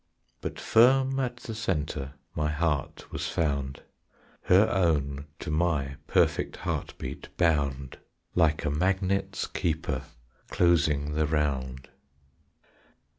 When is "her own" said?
4.45-5.27